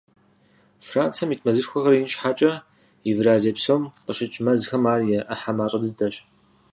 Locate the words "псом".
3.57-3.83